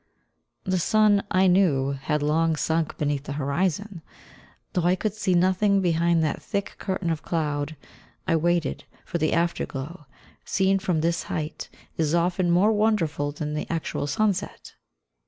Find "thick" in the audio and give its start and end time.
6.41-6.75